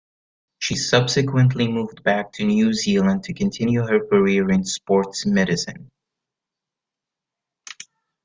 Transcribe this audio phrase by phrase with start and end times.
[0.57, 5.91] She subsequently moved back to New Zealand to continue her career in sports medicine.